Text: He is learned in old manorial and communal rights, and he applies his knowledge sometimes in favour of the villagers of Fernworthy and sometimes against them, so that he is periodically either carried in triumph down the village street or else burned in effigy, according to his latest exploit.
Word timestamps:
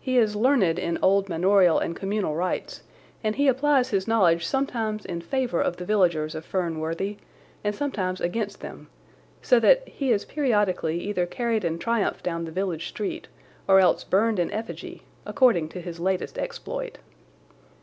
He 0.00 0.16
is 0.16 0.34
learned 0.34 0.78
in 0.78 0.98
old 1.02 1.28
manorial 1.28 1.78
and 1.78 1.94
communal 1.94 2.34
rights, 2.34 2.82
and 3.22 3.36
he 3.36 3.48
applies 3.48 3.90
his 3.90 4.08
knowledge 4.08 4.46
sometimes 4.46 5.04
in 5.04 5.20
favour 5.20 5.60
of 5.60 5.76
the 5.76 5.84
villagers 5.84 6.34
of 6.34 6.42
Fernworthy 6.50 7.18
and 7.62 7.74
sometimes 7.74 8.18
against 8.22 8.62
them, 8.62 8.88
so 9.42 9.60
that 9.60 9.86
he 9.86 10.10
is 10.10 10.24
periodically 10.24 10.98
either 11.00 11.26
carried 11.26 11.66
in 11.66 11.78
triumph 11.78 12.22
down 12.22 12.46
the 12.46 12.50
village 12.50 12.88
street 12.88 13.28
or 13.68 13.78
else 13.78 14.04
burned 14.04 14.38
in 14.38 14.50
effigy, 14.52 15.02
according 15.26 15.68
to 15.68 15.82
his 15.82 16.00
latest 16.00 16.38
exploit. 16.38 16.96